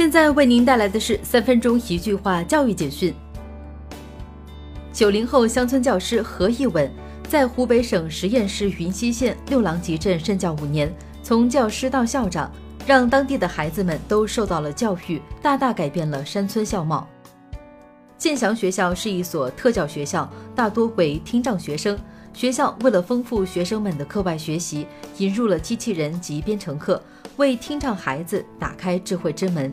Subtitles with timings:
[0.00, 3.14] 现在为您带来的是三分钟一句话教育简讯。
[4.94, 6.90] 九零后乡村教师何一稳
[7.28, 10.90] 在湖北省十堰市云溪县六郎集镇任教五年，
[11.22, 12.50] 从教师到校长，
[12.86, 17.06] 让当地的孩子们都受到了教育，大大改变了山村校貌。
[18.16, 21.98] 建祥学校是一所特教学校，大多为听障学生。
[22.32, 24.86] 学校为了丰富学生们的课外学习，
[25.18, 27.02] 引入了机器人及编程课，
[27.36, 29.70] 为听障孩子打开智慧之门。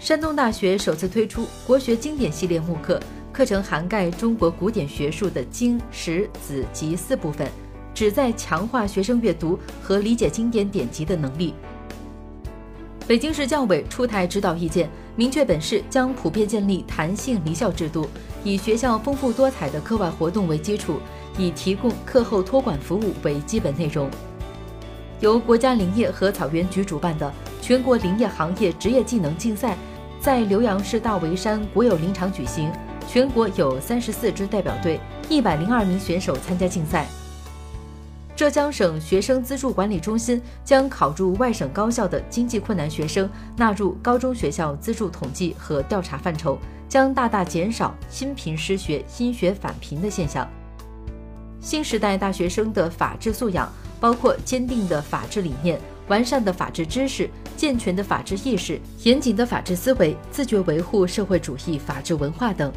[0.00, 2.98] 山东大学首次推出国学经典系列慕课，
[3.30, 7.46] 课程涵盖中国古典学术的经、史、子集四部分，
[7.92, 11.52] 旨在强化学生阅读和理解经典典籍的能力。
[13.06, 18.08] 北京市教委出台指导意见，明确本市将普遍建立弹性离校制度，
[18.42, 20.98] 以学校丰富多彩的课外活动为基础。
[21.38, 24.10] 以提供课后托管服务为基本内容。
[25.20, 29.76] 由国家林业和草原局主办的全国林业行业职业技能竞赛，
[30.20, 32.70] 在浏阳市大围山国有林场举行。
[33.08, 37.06] 全国有三十四支代表队，一百零二名选手参加竞赛。
[38.36, 50.48] 浙江省学生资助管理中心将考入外省高校的经济困难学生纳入高中学校资助统计和调查范畴，将大大减少新贫失学、新学返贫的现象。
[51.60, 55.78] 新时代大学生的法治素养包括坚定的法治理念、
[56.10, 62.70] 完善的法治知识、健全的法治意识、严谨的法治思维、自觉维护社会主义法治文化等。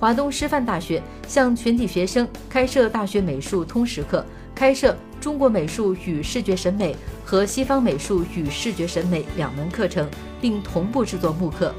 [0.00, 11.72] 华东师范大学向全体学生开设大学美术通识课，开设中国美术与视觉审美和西方美术与视觉审美两门课程，并同步制作慕课。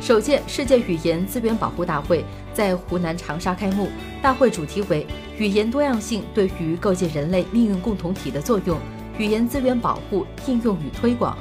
[0.00, 3.88] 首届世界语言资源保护大会在湖南长沙开幕，
[4.20, 5.06] 大会主题为
[5.38, 8.78] “语言多样性对于构建人类命运共同体的作用：
[9.18, 11.36] 语言资源保护应用与推广”。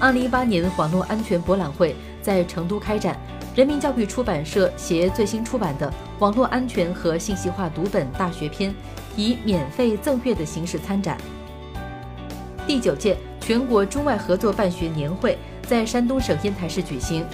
[0.00, 3.18] 二零一八年网络安全博览会在成都开展，
[3.54, 5.88] 人民教育出版社携最新出版的
[6.18, 8.70] 《网络安全和信息化读本大学篇》，
[9.16, 11.18] 以免费赠阅的形式参展。
[12.66, 15.36] 第九届全国中外合作办学年会。
[15.66, 17.24] 在山东省烟台市举行，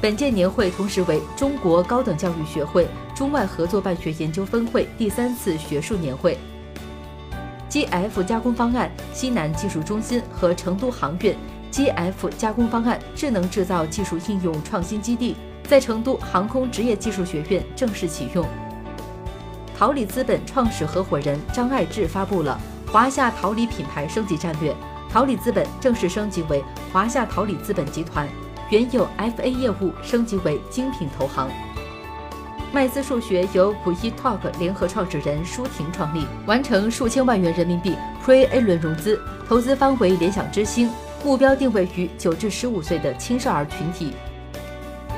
[0.00, 2.86] 本届年会同时为中国高等教育学会
[3.16, 6.38] 中外合作办学研究分会第三次学术年会。
[7.68, 11.36] GF 加工方案西南技术中心和成都航院
[11.72, 18.46] GF 加工方案智能制造技术应用创新基地在成都航空职业技术学院正式启用。
[19.76, 24.74] 桃李资本创始合伙人张爱志发布了华夏桃李品牌升级战略。
[25.10, 28.28] 桃李资本正式升级为华夏桃李资本集团，
[28.70, 31.48] 原有 FA 业务升级为精品投行。
[32.70, 39.18] 麦斯数学由普一 Talk 联合创始人舒婷创立，完成数千万元人民币 Pre A 轮融资，
[39.48, 40.90] 投资方为联想之星，
[41.24, 44.12] 目标定位于九至十五岁的青少儿群体。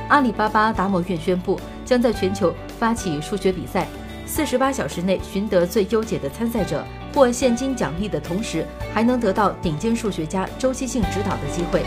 [0.08, 3.88] 阿里巴巴达摩院宣布，将在全球发起数学比赛，
[4.26, 6.84] 四十八小时内寻得最优解的参赛者。
[7.12, 11.82] 获现金奖励的同时，还能得到顶尖数学家周期性指导的机会。